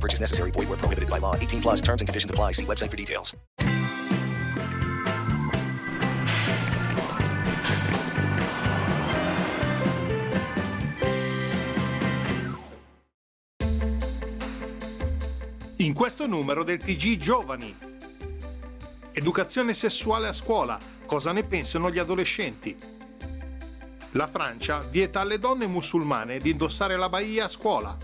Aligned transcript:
Purchase 0.00 0.20
necessary. 0.20 0.50
Void 0.50 0.68
were 0.68 0.78
prohibited 0.78 1.10
by 1.10 1.18
law. 1.18 1.34
18 1.36 1.60
plus 1.60 1.80
terms 1.82 2.00
and 2.00 2.08
conditions 2.08 2.30
apply. 2.30 2.52
See 2.52 2.64
website 2.64 2.90
for 2.90 2.96
details. 2.96 3.36
In 15.80 15.94
questo 15.94 16.26
numero 16.26 16.62
del 16.62 16.76
TG 16.76 17.16
Giovani. 17.16 17.74
Educazione 19.12 19.72
sessuale 19.72 20.28
a 20.28 20.32
scuola. 20.34 20.78
Cosa 21.06 21.32
ne 21.32 21.42
pensano 21.42 21.90
gli 21.90 21.98
adolescenti? 21.98 22.76
La 24.12 24.26
Francia 24.26 24.80
vieta 24.80 25.20
alle 25.20 25.38
donne 25.38 25.66
musulmane 25.66 26.38
di 26.38 26.50
indossare 26.50 26.98
la 26.98 27.08
baia 27.08 27.46
a 27.46 27.48
scuola. 27.48 27.96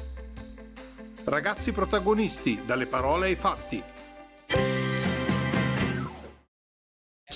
Ragazzi 1.29 1.73
protagonisti, 1.73 2.63
dalle 2.65 2.87
parole 2.87 3.27
ai 3.27 3.35
fatti. 3.35 3.83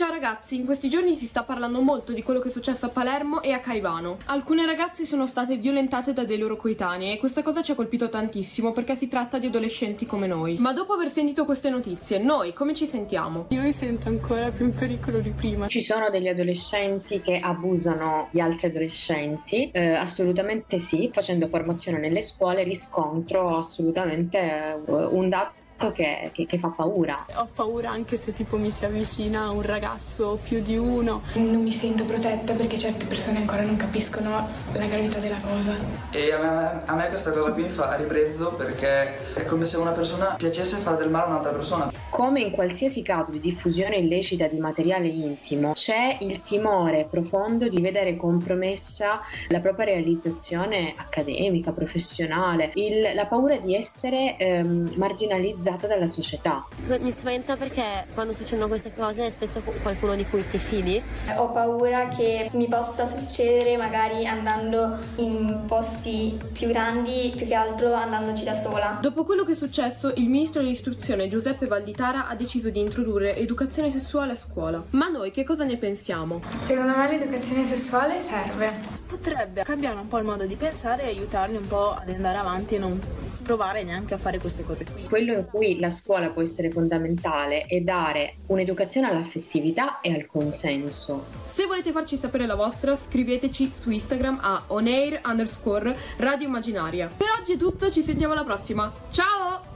Ciao 0.01 0.09
ragazzi, 0.09 0.57
in 0.57 0.65
questi 0.65 0.89
giorni 0.89 1.15
si 1.15 1.27
sta 1.27 1.43
parlando 1.43 1.83
molto 1.83 2.15
di 2.15 2.23
quello 2.23 2.41
che 2.41 2.49
è 2.49 2.51
successo 2.51 2.87
a 2.87 2.89
Palermo 2.89 3.43
e 3.43 3.53
a 3.53 3.61
Caivano. 3.61 4.17
Alcune 4.29 4.65
ragazze 4.65 5.05
sono 5.05 5.27
state 5.27 5.59
violentate 5.59 6.15
da 6.15 6.25
dei 6.25 6.39
loro 6.39 6.57
coetanei 6.57 7.13
e 7.13 7.19
questa 7.19 7.43
cosa 7.43 7.63
ci 7.63 7.73
ha 7.73 7.75
colpito 7.75 8.09
tantissimo 8.09 8.73
perché 8.73 8.95
si 8.95 9.09
tratta 9.09 9.39
di 9.39 9.49
adolescenti 9.49 10.07
come 10.07 10.27
noi. 10.27 10.57
Ma 10.59 10.73
dopo 10.73 10.95
aver 10.95 11.11
sentito 11.11 11.45
queste 11.45 11.69
notizie, 11.69 12.19
noi 12.19 12.55
come 12.55 12.73
ci 12.73 12.87
sentiamo? 12.87 13.45
Io 13.51 13.61
mi 13.61 13.75
sento 13.75 14.09
ancora 14.09 14.51
più 14.51 14.65
in 14.65 14.75
pericolo 14.75 15.21
di 15.21 15.33
prima. 15.33 15.67
Ci 15.67 15.83
sono 15.83 16.09
degli 16.09 16.29
adolescenti 16.29 17.21
che 17.21 17.39
abusano 17.39 18.29
di 18.31 18.41
altri 18.41 18.69
adolescenti? 18.69 19.71
Eh, 19.71 19.93
assolutamente 19.93 20.79
sì, 20.79 21.11
facendo 21.13 21.47
formazione 21.49 21.99
nelle 21.99 22.23
scuole 22.23 22.63
riscontro 22.63 23.59
assolutamente 23.59 24.39
eh, 24.39 24.81
un 24.87 25.29
dato 25.29 25.59
che, 25.89 26.31
che, 26.33 26.45
che, 26.45 26.59
fa 26.59 26.69
paura. 26.69 27.25
Ho 27.37 27.49
paura 27.53 27.91
anche 27.91 28.17
se 28.17 28.33
tipo 28.33 28.59
mi 28.59 28.71
si 28.71 28.85
avvicina 28.85 29.51
un 29.51 29.63
ragazzo 29.63 30.39
più 30.43 30.61
di 30.61 30.77
uno. 30.77 31.23
Non 31.35 31.63
mi 31.63 31.73
sento 31.73 32.05
protetta 32.05 32.53
perché 32.53 32.79
certe 32.79 33.07
persone 33.07 33.39
ancora 33.39 33.63
non 33.63 33.77
capiscono 33.77 34.47
la 34.73 34.85
gravità 34.85 35.19
della 35.19 35.41
cosa. 35.41 35.75
E 36.11 36.33
a 36.33 36.39
me, 36.39 36.83
a 36.85 36.95
me 36.95 37.09
questa 37.09 37.33
cosa 37.33 37.51
qui 37.53 37.63
mi 37.63 37.69
fa 37.71 37.95
ribrezzo 37.95 38.53
perché 38.53 39.33
è 39.35 39.45
come 39.47 39.65
se 39.65 39.79
una 39.79 39.93
persona 39.93 40.35
piacesse 40.37 40.77
fare 40.77 40.99
del 40.99 41.11
male 41.11 41.25
a 41.25 41.29
un'altra 41.29 41.53
persona. 41.53 41.91
Come 42.11 42.41
in 42.41 42.51
qualsiasi 42.51 43.03
caso 43.03 43.31
di 43.31 43.41
diffusione 43.41 43.97
illecita 43.97 44.47
di 44.47 44.59
materiale 44.59 45.07
intimo, 45.07 45.73
c'è 45.73 46.19
il 46.21 46.43
timore 46.43 47.07
profondo 47.09 47.69
di 47.69 47.81
vedere 47.81 48.17
compromessa 48.17 49.21
la 49.49 49.61
propria 49.61 49.87
realizzazione 49.87 50.93
accademica, 50.95 51.73
professionale, 51.73 52.73
il, 52.75 53.13
la 53.15 53.27
paura 53.27 53.57
di 53.57 53.75
essere 53.75 54.37
ehm, 54.37 54.93
marginalizzata 54.97 55.70
dalla 55.87 56.09
società. 56.09 56.67
Mi 57.01 57.11
spaventa 57.11 57.57
perché 57.57 58.07
quando 58.15 58.33
succedono 58.33 58.69
queste 58.69 58.93
cose 58.95 59.27
è 59.27 59.31
spesso 59.31 59.61
qualcuno 59.83 60.15
di 60.15 60.25
cui 60.27 60.47
ti 60.49 60.59
fidi. 60.59 61.03
Ho 61.37 61.51
paura 61.51 62.09
che 62.09 62.51
mi 62.55 62.69
possa 62.69 63.07
succedere 63.07 63.77
magari 63.77 64.27
andando 64.27 64.99
in 65.17 65.65
posti 65.67 66.39
più 66.53 66.69
grandi, 66.69 67.33
più 67.37 67.47
che 67.47 67.55
altro 67.55 67.93
andandoci 67.93 68.45
da 68.45 68.55
sola. 68.55 68.99
Dopo 69.01 69.25
quello 69.25 69.45
che 69.45 69.53
è 69.53 69.55
successo, 69.55 70.13
il 70.17 70.29
ministro 70.29 70.61
dell'istruzione 70.61 71.29
Giuseppe 71.29 71.67
Valditara 71.67 72.29
ha 72.29 72.35
deciso 72.35 72.71
di 72.71 72.81
introdurre 72.81 73.37
educazione 73.37 73.91
sessuale 73.91 74.33
a 74.33 74.37
scuola. 74.37 74.83
Ma 74.91 75.09
noi 75.09 75.31
che 75.31 75.45
cosa 75.45 75.65
ne 75.65 75.77
pensiamo? 75.77 76.41
Secondo 76.61 76.97
me 76.97 77.09
l'educazione 77.09 77.65
sessuale 77.65 78.19
serve. 78.19 79.00
Potrebbe 79.11 79.65
cambiare 79.65 79.99
un 79.99 80.07
po' 80.07 80.19
il 80.19 80.25
modo 80.25 80.47
di 80.47 80.55
pensare 80.55 81.03
e 81.03 81.07
aiutarli 81.07 81.57
un 81.57 81.67
po' 81.67 81.95
ad 81.95 82.09
andare 82.09 82.39
avanti 82.39 82.77
e 82.77 82.79
non 82.79 83.01
provare 83.43 83.83
neanche 83.83 84.15
a 84.15 84.19
fare 84.19 84.39
queste 84.39 84.63
cose 84.63 84.85
qui. 84.85 85.05
Quello 85.05 85.35
in 85.35 85.47
cui 85.47 85.81
la 85.81 85.91
scuola 85.91 86.31
può 86.31 86.43
essere 86.43 86.71
fondamentale 86.71 87.65
è 87.65 87.81
dare 87.81 88.35
un'educazione 88.47 89.09
all'affettività 89.09 90.01
e 90.01 90.15
al 90.15 90.27
consenso. 90.27 91.27
Se 91.45 91.67
volete 91.67 91.91
farci 91.91 92.17
sapere 92.17 92.47
la 92.47 92.55
vostra, 92.55 92.95
scriveteci 92.95 93.75
su 93.75 93.91
Instagram 93.91 94.39
a 94.41 94.63
onair 94.69 95.21
underscore 95.25 95.97
radio 96.19 96.47
immaginaria. 96.47 97.11
Per 97.15 97.27
oggi 97.41 97.55
è 97.55 97.57
tutto, 97.57 97.91
ci 97.91 98.03
sentiamo 98.03 98.33
alla 98.33 98.45
prossima. 98.45 98.93
Ciao! 99.11 99.70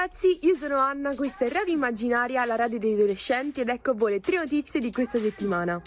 Ragazzi, 0.00 0.38
io 0.46 0.54
sono 0.54 0.78
Anna, 0.78 1.14
questa 1.14 1.44
è 1.44 1.50
Radio 1.50 1.74
Immaginaria, 1.74 2.46
la 2.46 2.56
radio 2.56 2.78
degli 2.78 2.94
adolescenti 2.94 3.60
ed 3.60 3.68
ecco 3.68 3.90
a 3.90 3.94
voi 3.94 4.12
le 4.12 4.20
tre 4.20 4.38
notizie 4.38 4.80
di 4.80 4.90
questa 4.90 5.18
settimana. 5.18 5.78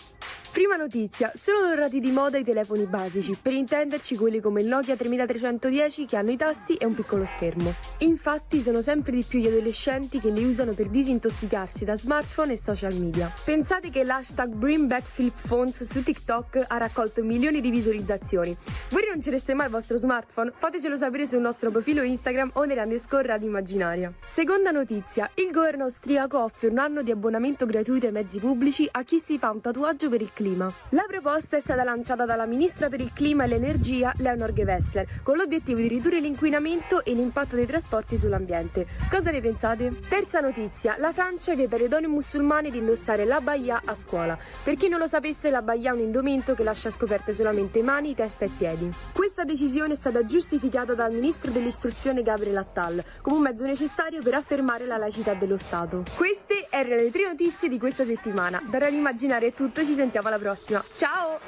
Prima 0.53 0.75
notizia, 0.75 1.31
sono 1.33 1.61
tornati 1.61 1.99
di 1.99 2.11
moda 2.11 2.37
i 2.37 2.43
telefoni 2.43 2.85
basici, 2.85 3.35
per 3.41 3.53
intenderci 3.53 4.15
quelli 4.15 4.39
come 4.39 4.61
il 4.61 4.67
Nokia 4.67 4.95
3310 4.95 6.05
che 6.05 6.15
hanno 6.15 6.29
i 6.29 6.37
tasti 6.37 6.75
e 6.75 6.85
un 6.85 6.93
piccolo 6.93 7.25
schermo. 7.25 7.73
Infatti 8.01 8.61
sono 8.61 8.79
sempre 8.79 9.13
di 9.13 9.25
più 9.27 9.39
gli 9.39 9.47
adolescenti 9.47 10.19
che 10.19 10.29
li 10.29 10.43
usano 10.45 10.73
per 10.73 10.89
disintossicarsi 10.89 11.85
da 11.85 11.97
smartphone 11.97 12.53
e 12.53 12.57
social 12.59 12.93
media. 12.93 13.33
Pensate 13.43 13.89
che 13.89 14.03
l'hashtag 14.03 14.53
Bring 14.53 14.85
Back 14.85 15.07
Flip 15.07 15.33
Phones 15.47 15.81
su 15.85 16.03
TikTok 16.03 16.65
ha 16.67 16.77
raccolto 16.77 17.23
milioni 17.23 17.59
di 17.59 17.71
visualizzazioni. 17.71 18.55
Voi 18.91 19.01
rinuncereste 19.01 19.55
mai 19.55 19.65
al 19.65 19.71
vostro 19.71 19.97
smartphone? 19.97 20.53
Fatecelo 20.55 20.95
sapere 20.95 21.25
sul 21.25 21.41
nostro 21.41 21.71
profilo 21.71 22.03
Instagram 22.03 22.51
o 22.53 22.65
nell'underscore 22.65 23.25
Radio 23.25 23.47
Immaginaria. 23.47 24.13
Seconda 24.27 24.69
notizia, 24.69 25.31
il 25.33 25.49
governo 25.49 25.85
austriaco 25.85 26.43
offre 26.43 26.67
un 26.67 26.77
anno 26.77 27.01
di 27.01 27.09
abbonamento 27.09 27.65
gratuito 27.65 28.05
ai 28.05 28.11
mezzi 28.11 28.39
pubblici 28.39 28.87
a 28.91 29.01
chi 29.01 29.17
si 29.17 29.39
fa 29.39 29.49
un 29.49 29.59
tatuaggio 29.59 30.09
per 30.09 30.21
il 30.21 30.31
clima. 30.43 30.71
La 30.89 31.05
proposta 31.07 31.55
è 31.55 31.61
stata 31.61 31.85
lanciata 31.85 32.25
dalla 32.25 32.45
ministra 32.45 32.89
per 32.89 32.99
il 32.99 33.13
clima 33.13 33.45
e 33.45 33.47
l'energia 33.47 34.13
Leonor 34.17 34.51
Gewessler 34.51 35.07
con 35.23 35.37
l'obiettivo 35.37 35.79
di 35.79 35.87
ridurre 35.87 36.19
l'inquinamento 36.19 37.03
e 37.05 37.13
l'impatto 37.13 37.55
dei 37.55 37.65
trasporti 37.65 38.17
sull'ambiente. 38.17 38.85
Cosa 39.09 39.31
ne 39.31 39.39
pensate? 39.39 39.97
Terza 40.09 40.41
notizia, 40.41 40.95
la 40.97 41.13
Francia 41.13 41.55
vieta 41.55 41.77
alle 41.77 41.87
donne 41.87 42.07
musulmane 42.07 42.69
di 42.69 42.79
indossare 42.79 43.23
la 43.23 43.39
baia 43.39 43.81
a 43.85 43.95
scuola. 43.95 44.37
Per 44.63 44.75
chi 44.75 44.89
non 44.89 44.99
lo 44.99 45.07
sapesse, 45.07 45.49
la 45.49 45.61
baia 45.61 45.91
è 45.91 45.93
un 45.93 46.01
indumento 46.01 46.55
che 46.55 46.63
lascia 46.63 46.89
scoperte 46.89 47.31
solamente 47.31 47.81
mani, 47.81 48.13
testa 48.13 48.43
e 48.43 48.49
piedi. 48.49 48.91
Questa 49.13 49.45
decisione 49.45 49.93
è 49.93 49.95
stata 49.95 50.25
giustificata 50.25 50.93
dal 50.93 51.13
ministro 51.13 51.51
dell'istruzione 51.51 52.21
Gabriel 52.21 52.57
Attal 52.57 53.01
come 53.21 53.37
un 53.37 53.43
mezzo 53.43 53.65
necessario 53.65 54.21
per 54.21 54.33
affermare 54.33 54.85
la 54.85 54.97
laicità 54.97 55.33
dello 55.35 55.57
Stato. 55.57 56.03
Queste 56.17 56.67
erano 56.69 56.95
le 56.95 57.11
tre 57.11 57.27
notizie 57.27 57.69
di 57.69 57.79
questa 57.79 58.03
settimana. 58.03 58.61
Da 58.69 58.81
Immaginare 58.87 59.53
tutto, 59.53 59.85
ci 59.85 59.93
sentiamo 59.93 60.27
alla 60.27 60.32
prossima. 60.37 60.83
Ciao! 60.95 61.39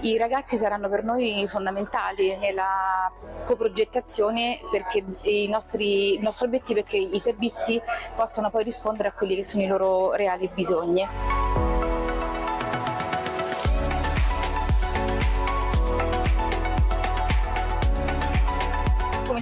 I 0.00 0.18
ragazzi 0.18 0.58
saranno 0.58 0.90
per 0.90 1.02
noi 1.02 1.46
fondamentali 1.48 2.36
nella 2.36 3.10
coprogettazione 3.46 4.60
perché 4.70 5.02
nostri, 5.48 6.16
il 6.16 6.20
nostro 6.20 6.46
obiettivo 6.46 6.80
è 6.80 6.84
che 6.84 6.98
i 6.98 7.20
servizi 7.20 7.80
possano 8.14 8.50
poi 8.50 8.64
rispondere 8.64 9.08
a 9.08 9.12
quelli 9.12 9.34
che 9.34 9.44
sono 9.44 9.62
i 9.62 9.66
loro 9.66 10.12
reali 10.12 10.50
bisogni. 10.52 11.43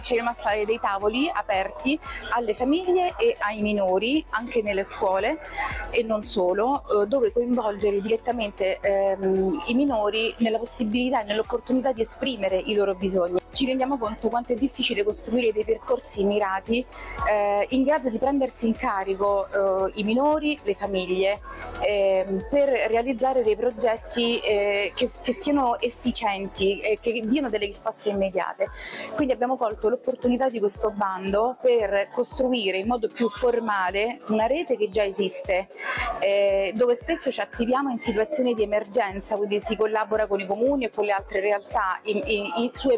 Cominceremo 0.03 0.31
a 0.31 0.35
fare 0.35 0.65
dei 0.65 0.81
tavoli 0.81 1.31
aperti 1.33 1.99
alle 2.31 2.55
famiglie 2.55 3.15
e 3.17 3.37
ai 3.39 3.63
minori, 3.63 4.25
anche 4.31 4.61
nelle 4.61 4.83
scuole 4.83 5.39
e 5.91 6.03
non 6.03 6.25
solo, 6.25 6.83
eh, 7.03 7.07
dove 7.07 7.33
coinvolgere 7.33 8.01
direttamente 8.01 8.79
ehm, 8.81 9.63
i 9.67 9.75
minori 9.75 10.35
nella 10.39 10.59
possibilità 10.59 11.23
e 11.23 11.25
nell'opportunità 11.25 11.93
di 11.93 12.01
esprimere 12.01 12.57
i 12.57 12.75
loro 12.75 12.95
bisogni. 12.95 13.42
Ci 13.53 13.67
rendiamo 13.67 13.99
conto 13.99 14.29
quanto 14.29 14.53
è 14.53 14.57
difficile 14.57 15.05
costruire 15.05 15.53
dei 15.53 15.65
percorsi 15.65 16.25
mirati 16.25 16.85
eh, 17.29 17.67
in 17.71 17.83
grado 17.83 18.09
di 18.09 18.19
prendersi 18.19 18.67
in 18.67 18.75
carico 18.75 19.47
eh, 19.87 19.93
i 19.97 20.05
minori, 20.05 20.59
le 20.63 20.73
famiglie, 20.73 21.41
ehm, 21.81 22.47
per 22.49 22.69
realizzare 22.69 23.43
dei 23.43 23.55
progetti 23.55 24.39
eh, 24.39 24.93
che, 24.95 25.11
che, 25.23 25.33
siano 25.35 25.79
efficienti 25.81 26.81
e 26.81 26.99
che 26.99 27.21
diano 27.27 27.51
delle 27.51 27.67
risposte 27.67 28.09
immediate. 28.09 28.71
Quindi 29.15 29.35
abbiamo 29.35 29.59
colto 29.59 29.91
l'opportunità 29.91 30.49
di 30.49 30.59
questo 30.59 30.91
bando 30.91 31.57
per 31.61 32.09
costruire 32.11 32.79
in 32.79 32.87
modo 32.87 33.09
più 33.09 33.29
formale 33.29 34.21
una 34.29 34.47
rete 34.47 34.79
che 34.79 34.89
già 34.89 35.05
esiste, 35.05 35.69
eh, 36.21 36.73
dove 36.75 36.95
spesso 36.95 37.31
ci 37.31 37.41
attiviamo 37.41 37.91
in 37.91 37.99
situazioni 37.99 38.55
di 38.55 38.63
emergenza, 38.63 39.37
quindi 39.37 39.61
si 39.61 39.77
collabora 39.77 40.27
con 40.27 40.41
i 40.41 40.47
comuni 40.47 40.87
e 40.87 40.91
con 40.91 41.05
le 41.05 41.13
altre 41.13 41.41
realtà 41.41 42.01
in, 42.05 42.21
in, 42.25 42.53
in, 42.57 42.71
su 42.73 42.89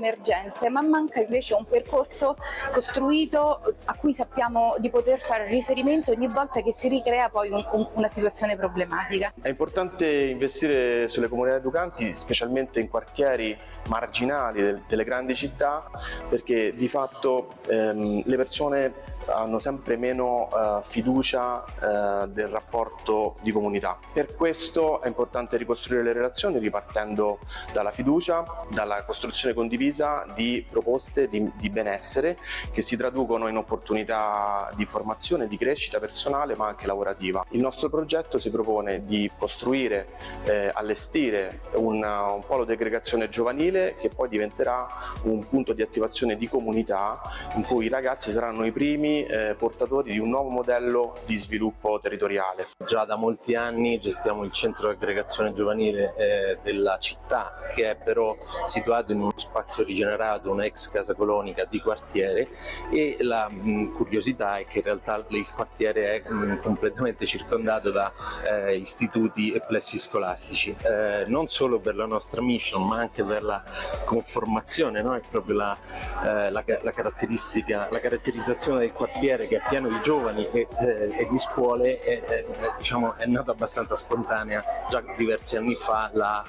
emergenze, 0.45 0.69
ma 0.69 0.83
manca 0.83 1.21
invece 1.21 1.55
un 1.55 1.65
percorso 1.65 2.37
costruito 2.73 3.75
a 3.85 3.97
cui 3.97 4.13
sappiamo 4.13 4.75
di 4.79 4.91
poter 4.91 5.21
fare 5.21 5.47
riferimento 5.49 6.11
ogni 6.11 6.29
volta 6.29 6.61
che 6.61 6.73
si 6.73 6.89
ricrea 6.89 7.29
poi 7.29 7.51
un, 7.51 7.67
un, 7.73 7.89
una 7.95 8.09
situazione 8.09 8.57
problematica. 8.57 9.33
È 9.41 9.49
importante 9.49 10.07
investire 10.07 11.09
sulle 11.09 11.29
comunità 11.29 11.57
educanti, 11.57 12.15
specialmente 12.15 12.81
in 12.81 12.89
quartieri 12.89 13.57
marginali 13.89 14.63
del, 14.63 14.83
delle 14.87 15.05
grandi 15.05 15.35
città, 15.35 15.91
perché 16.29 16.73
di 16.73 16.89
fatto 16.89 17.55
ehm, 17.69 18.23
le 18.25 18.37
persone 18.37 18.93
hanno 19.27 19.59
sempre 19.59 19.97
meno 19.97 20.49
uh, 20.51 20.83
fiducia 20.83 21.65
uh, 21.65 22.27
del 22.27 22.49
rapporto 22.49 23.37
di 23.41 23.53
comunità. 23.53 23.99
Per 24.13 24.35
questo 24.35 25.01
è 25.03 25.09
importante 25.09 25.57
ricostruire 25.57 26.03
le 26.03 26.13
relazioni 26.13 26.59
ripartendo 26.59 27.39
dalla 27.73 27.91
fiducia, 27.91 28.45
dalla 28.69 29.05
costruzione 29.05 29.55
condivisa 29.55 30.25
di 30.35 30.65
proposte 30.69 31.29
di, 31.29 31.51
di 31.55 31.71
benessere 31.71 32.37
che 32.73 32.83
si 32.83 32.97
traducono 32.97 33.49
in 33.49 33.57
opportunità 33.57 34.71
di 34.75 34.85
formazione, 34.85 35.47
di 35.47 35.57
crescita 35.57 35.99
personale 35.99 36.57
ma 36.57 36.67
anche 36.67 36.87
lavorativa. 36.87 37.45
Il 37.51 37.61
nostro 37.61 37.89
progetto 37.89 38.39
si 38.39 38.51
propone 38.51 39.05
di 39.05 39.31
costruire, 39.37 40.09
eh, 40.45 40.71
allestire 40.73 41.61
un, 41.75 42.03
un 42.03 42.43
polo 42.47 42.65
di 42.65 42.73
aggregazione 42.73 43.29
giovanile 43.29 43.97
che 43.97 44.09
poi 44.09 44.29
diventerà 44.29 44.87
un 45.25 45.47
punto 45.49 45.73
di 45.73 45.83
attivazione 45.83 46.37
di 46.37 46.49
comunità 46.49 47.21
in 47.57 47.65
cui 47.65 47.87
i 47.87 47.89
ragazzi 47.89 48.31
saranno 48.31 48.65
i 48.65 48.73
primi 48.73 49.14
eh, 49.23 49.55
portatori 49.55 50.13
di 50.13 50.19
un 50.19 50.31
nuovo 50.31 50.49
modello 50.49 51.15
di 51.25 51.37
sviluppo 51.37 51.99
territoriale. 52.01 52.69
Già 52.87 53.05
da 53.05 53.17
molti 53.17 53.55
anni 53.55 53.99
gestiamo 53.99 54.45
il 54.45 54.53
centro 54.53 54.89
di 54.89 54.95
aggregazione 54.95 55.53
giovanile 55.53 56.15
eh, 56.17 56.59
della 56.63 56.99
città 56.99 57.53
che 57.75 57.91
è 57.91 57.97
però 57.97 58.37
situato 58.67 59.13
in 59.13 59.21
uno 59.21 59.33
spazio 59.37 59.85
rigenerato, 59.85 60.51
una 60.51 60.65
ex 60.65 60.91
casa 60.91 61.15
colonica 61.15 61.65
di 61.65 61.81
quartiere 61.81 62.49
e 62.91 63.17
la 63.21 63.49
mh, 63.51 63.95
curiosità 63.95 64.59
è 64.59 64.67
che 64.67 64.79
in 64.79 64.85
realtà 64.85 65.25
il 65.29 65.51
quartiere 65.53 66.23
è 66.23 66.29
mh, 66.29 66.61
completamente 66.61 67.27
circondato 67.27 67.91
da 67.91 68.13
eh, 68.49 68.77
istituti 68.77 69.53
e 69.53 69.61
plessi 69.61 69.99
scolastici, 69.99 70.75
eh, 70.83 71.25
non 71.27 71.49
solo 71.49 71.79
per 71.79 71.97
la 71.97 72.07
nostra 72.07 72.41
mission 72.43 72.87
ma 72.87 72.99
anche 72.99 73.25
per 73.25 73.43
la 73.43 73.63
conformazione, 74.05 75.03
no? 75.03 75.15
è 75.15 75.21
proprio 75.29 75.57
la, 75.57 75.77
eh, 76.25 76.51
la, 76.51 76.65
la 76.83 76.91
caratteristica, 76.93 77.89
la 77.91 78.01
caratterizzazione 78.01 78.81
del 78.81 78.93
quartiere 78.93 79.04
quartiere 79.05 79.47
che 79.47 79.57
è 79.57 79.63
pieno 79.69 79.89
di 79.89 80.01
giovani 80.03 80.49
e, 80.51 80.67
eh, 80.81 81.17
e 81.19 81.29
di 81.31 81.39
scuole 81.39 82.01
è, 82.01 82.23
è, 82.23 82.45
diciamo, 82.79 83.17
è, 83.17 83.27
nata 83.27 83.51
abbastanza 83.51 83.97
spontanea 83.97 84.65
già 84.89 85.03
diversi 85.17 85.57
anni 85.57 85.75
fa 85.75 86.11
la, 86.15 86.43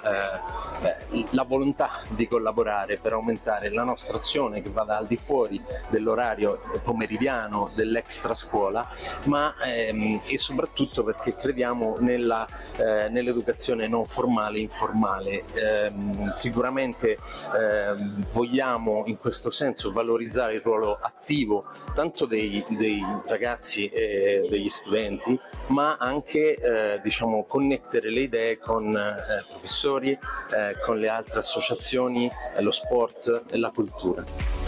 eh, 1.12 1.26
la, 1.32 1.44
volontà 1.44 1.90
di 2.10 2.28
collaborare 2.28 2.98
per 2.98 3.14
aumentare 3.14 3.72
la 3.72 3.84
nostra 3.84 4.18
azione 4.18 4.62
che 4.62 4.70
vada 4.70 4.98
al 4.98 5.08
di 5.08 5.18
fuori 5.18 5.62
dell'orario 5.90 6.62
pomeridiano 6.84 7.72
dell'extra 7.76 8.36
scuola 8.36 8.88
ma 9.26 9.56
ehm, 9.64 10.22
e 10.26 10.38
soprattutto 10.38 11.04
perché 11.04 11.36
crediamo 11.36 11.98
nella, 12.00 12.48
eh, 12.78 13.10
nell'educazione 13.10 13.88
non 13.88 14.06
formale 14.06 14.60
e 14.60 14.62
informale. 14.62 15.44
Ehm, 15.54 16.34
sicuramente 16.34 17.18
ehm, 17.58 18.26
vogliamo 18.32 19.04
in 19.08 19.18
questo 19.18 19.50
senso 19.50 19.92
valorizzare 19.92 20.54
il 20.54 20.62
ruolo 20.62 20.98
attivo 21.02 21.66
tanto 21.94 22.26
dei 22.26 22.45
dei, 22.50 22.66
dei 22.78 23.04
ragazzi 23.26 23.88
e 23.88 24.48
degli 24.50 24.70
studenti, 24.70 25.40
ma 25.68 25.98
anche 25.98 26.56
eh, 26.56 27.00
diciamo, 27.02 27.46
connettere 27.46 28.10
le 28.10 28.22
idee 28.22 28.58
con 28.58 28.96
eh, 28.96 29.46
professori, 29.50 30.12
eh, 30.12 30.80
con 30.84 30.98
le 30.98 31.10
altre 31.10 31.40
associazioni, 31.40 32.30
lo 32.60 32.72
sport 32.72 33.44
e 33.50 33.58
la 33.58 33.72
cultura. 33.72 34.65